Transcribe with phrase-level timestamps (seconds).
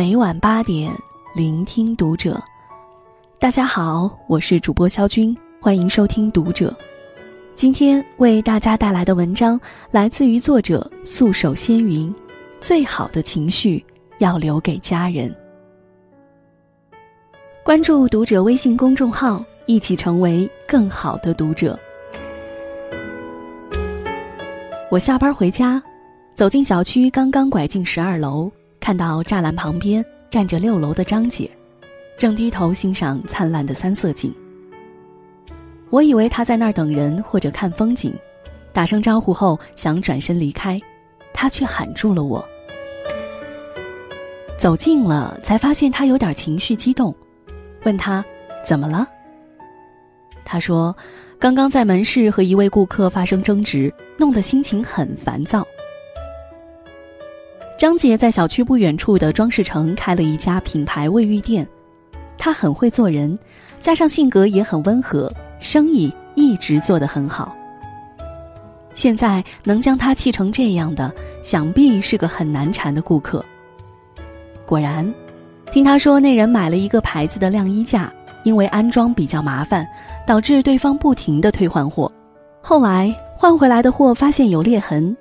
[0.00, 0.90] 每晚八点，
[1.34, 2.42] 聆听读者。
[3.38, 6.70] 大家好，我是主播肖军，欢迎收听《读者》。
[7.54, 9.60] 今天为大家带来的文章
[9.90, 12.10] 来自于作者素手仙云。
[12.62, 13.84] 最好的情绪
[14.20, 15.30] 要留给家人。
[17.62, 21.78] 关注《读者》微信公众号，一起成为更好的读者。
[24.90, 25.82] 我下班回家，
[26.34, 31.48] 走进小区，刚刚拐进十二楼，看到栅栏旁边站着六楼的张姐，
[32.16, 34.34] 正低头欣赏灿烂的三色景。
[35.90, 38.12] 我以为她在那儿等人或者看风景，
[38.72, 40.80] 打声招呼后想转身离开，
[41.32, 42.44] 她却喊住了我。
[44.56, 47.14] 走近了，才发现她有点情绪激动，
[47.84, 48.24] 问她
[48.64, 49.06] 怎么了？
[50.44, 50.96] 她说。
[51.40, 55.66] 刚刚在门市和一位顾客发生争执，弄得心情很烦躁。
[57.80, 61.66] 张姐在小区不远处的装饰城开了一家品牌卫浴店，
[62.36, 63.38] 她很会做人，
[63.80, 67.56] 加上性格也很温和，生意一直做得很好。
[68.92, 71.10] 现在能将她气成这样的，
[71.42, 73.42] 想必是个很难缠的顾客。
[74.66, 75.10] 果然，
[75.72, 78.12] 听她说，那人买了一个牌子的晾衣架。
[78.42, 79.88] 因为安装比较麻烦，
[80.26, 82.12] 导致对方不停的退换货。
[82.60, 85.14] 后来换回来的货发现有裂痕，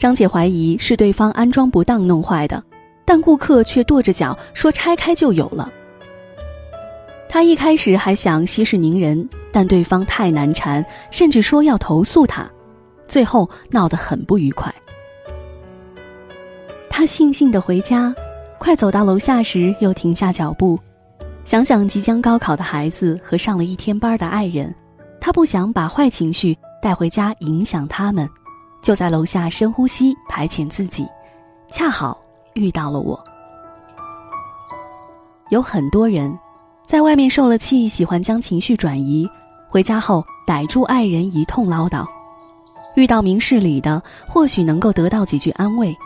[0.00, 2.64] 张姐怀疑是对方安装不当弄坏的，
[3.04, 5.70] 但顾客却跺着脚说拆开就有了。
[7.28, 12.50] 她一开始还想息事宁人，但对方太难缠，甚至说要投诉她，
[13.06, 14.74] 最后闹得很不愉快。
[16.88, 18.14] 她悻悻的回家，
[18.58, 20.80] 快走到楼下时又停下脚步。
[21.44, 24.74] 想想即将高考的孩子和上了一天班的爱人，
[25.20, 28.26] 他不想把坏情绪带回家影响他们，
[28.82, 31.06] 就在楼下深呼吸排遣自己，
[31.70, 32.20] 恰好
[32.54, 33.22] 遇到了我。
[35.50, 36.36] 有很多人，
[36.86, 39.28] 在外面受了气，喜欢将情绪转移，
[39.68, 42.06] 回家后逮住爱人一通唠叨，
[42.94, 45.96] 遇到明事理的或许能够得到几句安慰，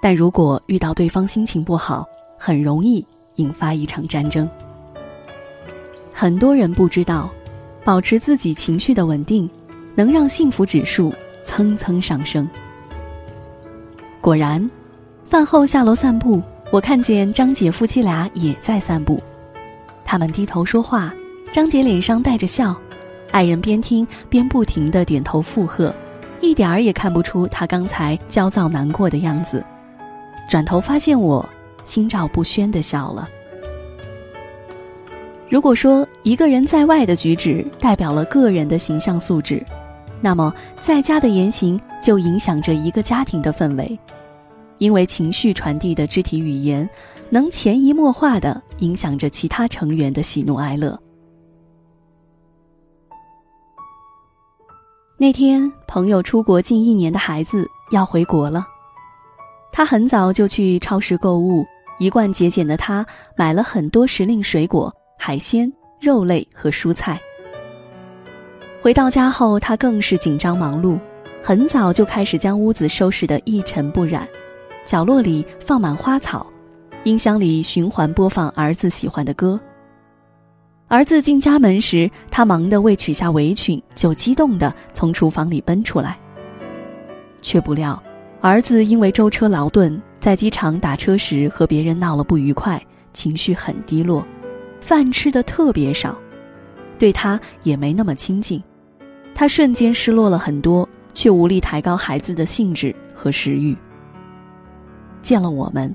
[0.00, 2.04] 但如果遇到对方心情不好，
[2.38, 3.04] 很容易
[3.36, 4.48] 引发一场战争。
[6.12, 7.28] 很多人不知道，
[7.84, 9.50] 保持自己情绪的稳定，
[9.94, 11.12] 能让幸福指数
[11.46, 12.46] 蹭蹭上升。
[14.20, 14.68] 果然，
[15.30, 16.42] 饭后下楼散步，
[16.72, 19.22] 我看见张姐夫妻俩也在散步。
[20.04, 21.14] 他们低头说话，
[21.52, 22.76] 张姐脸上带着笑，
[23.30, 25.94] 爱人边听边不停的点头附和，
[26.40, 29.64] 一点儿也看不出他刚才焦躁难过的样子。
[30.50, 31.48] 转头发现我，
[31.84, 33.28] 心照不宣的笑了。
[35.48, 39.64] 如果说一个人在外的举止代表了个人的形象素质，
[40.20, 43.98] 那么在家的言行就影响着一个家庭的氛围，
[44.78, 46.88] 因为情绪传递的肢体语言，
[47.30, 50.98] 能潜移默化的影响着其他成员的喜怒哀乐。
[55.18, 58.66] 那天，朋友出国近一年的孩子要回国了，
[59.72, 61.64] 他很早就去超市购物，
[61.98, 63.06] 一贯节俭的他
[63.36, 64.92] 买了很多时令水果。
[65.18, 67.18] 海鲜、肉类和蔬菜。
[68.86, 70.96] 回到家后，他更是紧张忙碌，
[71.42, 74.24] 很早就开始将屋子收拾得一尘不染，
[74.84, 76.46] 角落里放满花草，
[77.02, 79.60] 音箱里循环播放儿子喜欢的歌。
[80.86, 86.16] 儿子进家门时，他忙得未取下围裙，就激动地从厨房里奔出来。
[87.42, 88.00] 却不料，
[88.40, 92.80] 儿子因为舟车劳顿，在机场打车时和别人闹了不愉快，
[93.12, 94.24] 情绪很低落。
[94.80, 96.16] 饭吃的特别少，
[97.00, 98.62] 对他也没那么亲近，
[99.38, 103.76] 他瞬间失落了很多，却无力抬高孩子的兴致和食欲。
[105.20, 105.94] 见了我们，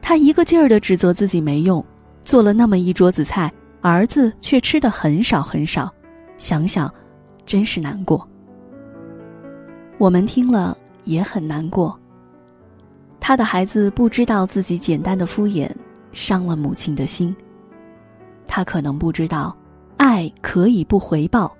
[0.00, 1.84] 他一个劲儿的指责自己没用，
[2.24, 5.92] 做了那么一桌子菜，儿子却吃的很少很少，
[6.38, 6.88] 想想，
[7.44, 8.24] 真是难过。
[9.98, 11.98] 我们听了也很难过。
[13.18, 15.68] 他的孩子不知道自己简单的敷衍，
[16.12, 17.34] 伤了母亲的心。
[18.46, 19.56] 他可能不知道，
[19.96, 21.52] 爱可以不回报，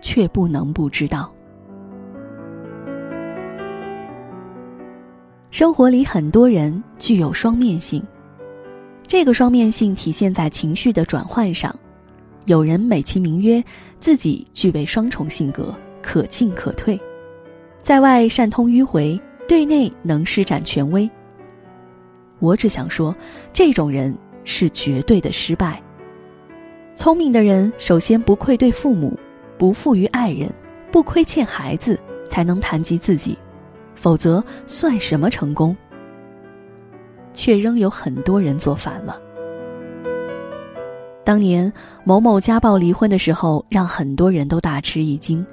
[0.00, 1.32] 却不能不知道。
[5.50, 8.02] 生活里很多人具有双面性，
[9.06, 11.74] 这个双面性体现在情绪的转换上。
[12.46, 13.62] 有人美其名曰
[13.98, 16.98] 自己具备双重性格，可进可退，
[17.82, 21.08] 在外善通迂回，对内能施展权威。
[22.38, 23.14] 我只想说，
[23.52, 25.82] 这种人是绝对的失败。
[26.96, 29.18] 聪明的人首先不愧对父母，
[29.60, 30.50] 不负于爱人，
[30.90, 33.36] 不亏欠孩子，才能谈及自己，
[33.94, 35.76] 否则算什么成功？
[37.34, 39.20] 却仍有很多人做反了。
[41.24, 41.70] 当年
[42.04, 45.44] 某某家暴离婚的时候，让很多人都大吃一惊，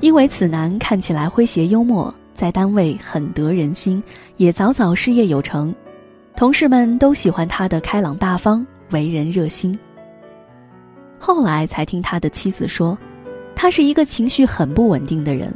[0.00, 4.02] 因为此男看起来诙谐幽默，在单位很得人心，
[4.38, 5.74] 也早早事业有成，
[6.34, 9.78] 同事们都喜欢他的开朗大方、为人热心。
[11.18, 12.96] 后来才听他的妻子说，
[13.54, 15.52] 他是一个情绪很不稳定的人，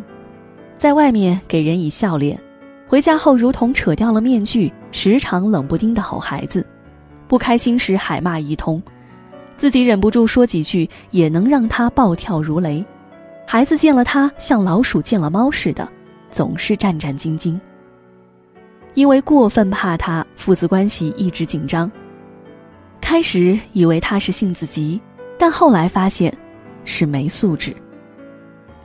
[0.78, 2.38] 在外面给人以笑脸，
[2.86, 6.64] 回家后如同扯掉了面具，时常冷不丁的吼孩子，
[7.26, 8.80] 不开心时海骂一通。
[9.56, 12.84] 自己忍不住说几句，也能让他暴跳如雷。
[13.46, 15.88] 孩子见了他，像老鼠见了猫似的，
[16.30, 17.58] 总是战战兢兢。
[18.94, 21.90] 因为过分怕他，父子关系一直紧张。
[23.00, 25.00] 开始以为他是性子急，
[25.38, 26.32] 但后来发现
[26.84, 27.74] 是没素质。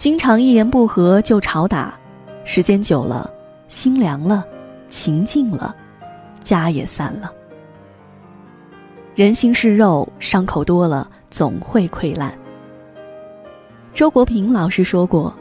[0.01, 1.95] 经常一言不合就吵打，
[2.43, 3.31] 时间久了，
[3.67, 4.43] 心凉了，
[4.89, 5.75] 情静了，
[6.41, 7.31] 家也散了。
[9.13, 12.35] 人心是肉，伤口多了总会溃烂。
[13.93, 15.31] 周国平老师说过：“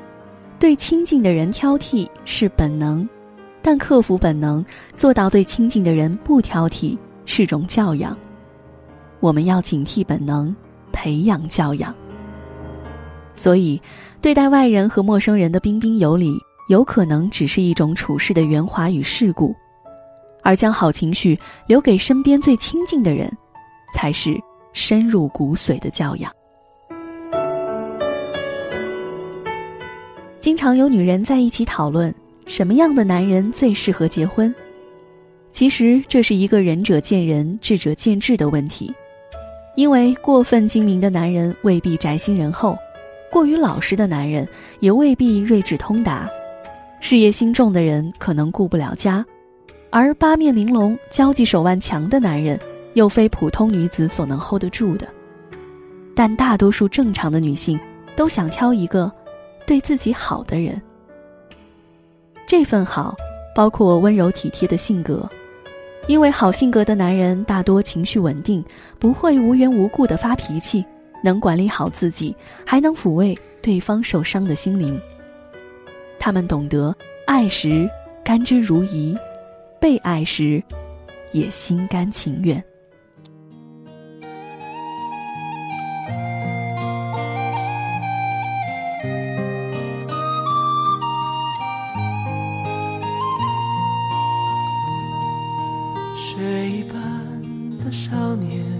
[0.61, 3.09] 对亲近的人挑剔是本能，
[3.63, 4.63] 但克服本能，
[4.95, 8.15] 做到对亲近的人不挑剔是种教养。
[9.21, 10.55] 我们要警惕本能，
[10.93, 11.95] 培养教养。
[13.41, 13.81] 所以，
[14.21, 16.31] 对待外人和陌生人的彬彬有礼，
[16.69, 19.57] 有可能只是一种处事的圆滑与世故，
[20.43, 23.27] 而将好情绪留给身边最亲近的人。”
[23.97, 24.39] 才是
[24.75, 26.31] 深入骨髓的教养。
[30.39, 32.15] 经常有女人在一起讨论
[32.47, 34.55] 什么样的男人最适合结婚，
[35.51, 38.93] 其实这是一个仁者见仁、智者见智的问题。
[39.77, 42.77] 因为过分精明的男人未必宅心仁厚，
[43.31, 44.47] 过于老实的男人
[44.81, 46.29] 也未必睿智通达，
[47.01, 49.25] 事业心重的人可能顾不了家，
[49.91, 52.59] 而八面玲珑、交际手腕强的男人。
[52.95, 55.07] 又非普通女子所能 hold 得住的，
[56.13, 57.79] 但大多数正常的女性
[58.17, 59.09] 都想挑一个
[59.65, 60.83] 对自己好的人。
[62.49, 63.15] 这份好
[63.55, 65.31] 包括温柔体贴的性格，
[66.09, 68.65] 因为好性格的男人大多情绪稳定，
[68.99, 70.85] 不会无缘无故的发脾气，
[71.23, 72.35] 能管理好自己，
[72.65, 75.01] 还能抚慰对方受伤的心灵。
[76.19, 76.95] 他们懂得
[77.27, 77.89] 爱时
[78.25, 79.19] 甘之如饴，
[79.81, 80.63] 被爱时
[81.33, 82.63] 也心甘情愿。
[96.17, 98.80] 水般的少年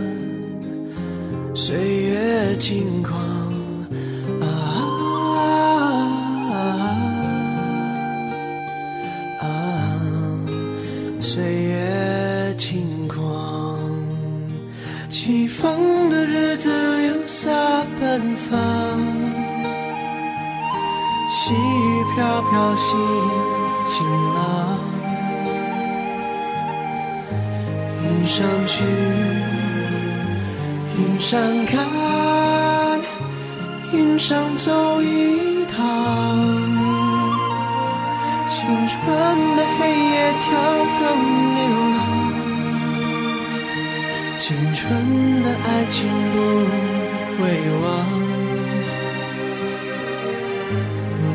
[1.63, 3.21] 岁月轻狂
[4.41, 4.43] 啊
[9.39, 9.45] 啊！
[11.19, 13.77] 岁月轻狂，
[15.07, 17.51] 起风的日子留下
[17.99, 18.57] 奔放，
[21.29, 22.97] 细雨飘飘心。
[23.87, 24.03] 晴
[24.33, 24.79] 朗，
[28.01, 28.83] 云上去，
[31.21, 31.85] 云上看，
[33.93, 35.77] 云上走一趟。
[38.49, 38.97] 青春
[39.55, 40.49] 的黑夜跳
[40.97, 41.05] 动
[41.53, 41.61] 流
[41.93, 41.99] 浪，
[44.39, 46.35] 青春的爱情不
[47.37, 47.41] 会
[47.83, 47.85] 忘，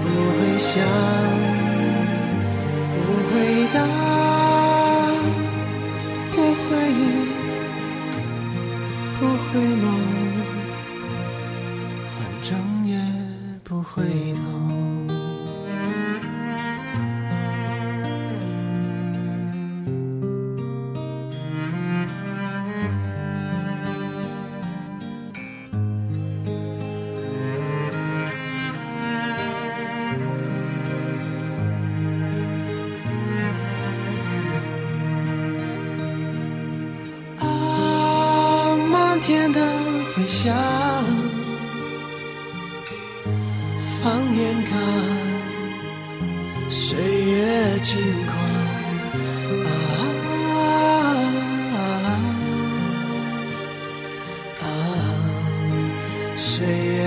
[0.02, 1.15] 不会想。
[40.46, 40.54] 想。
[43.98, 44.78] 放眼看，
[46.70, 47.34] 岁月
[47.82, 48.32] 轻狂。
[49.66, 49.68] 啊
[54.62, 54.64] 啊，
[56.36, 57.02] 岁月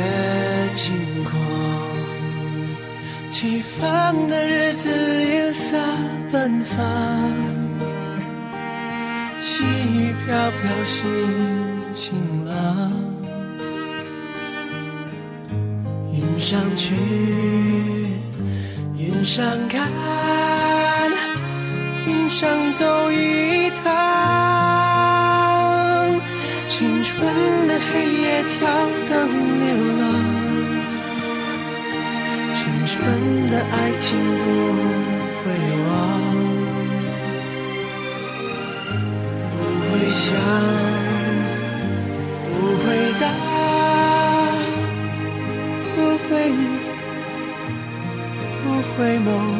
[0.75, 0.91] 轻
[1.24, 1.31] 狂，
[3.31, 5.77] 起风的日子流洒
[6.29, 6.77] 奔放，
[9.39, 11.00] 细雨飘飘心
[16.39, 16.96] 云上去，
[18.98, 19.91] 云上看，
[22.08, 23.84] 云上走一趟。
[26.69, 28.69] 青春的黑夜跳
[29.10, 29.27] 灯
[29.60, 29.67] 流
[30.00, 30.01] 浪，
[32.53, 32.96] 青春
[33.51, 34.08] 的爱情
[34.39, 34.48] 不
[35.43, 35.43] 会
[35.84, 35.91] 忘，
[39.51, 39.53] 不
[39.91, 40.88] 会想。
[49.19, 49.58] remote.